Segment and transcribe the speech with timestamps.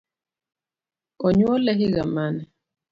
[1.25, 2.43] Onyuole higa mane?